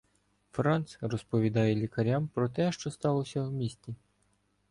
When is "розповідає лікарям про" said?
1.01-2.49